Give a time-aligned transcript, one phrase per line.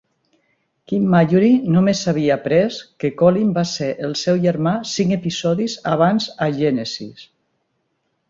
[0.91, 6.29] Quinn Mallory només havia après que Colin va ser el seu germà cinc episodis abans
[6.47, 7.29] a "Genesis".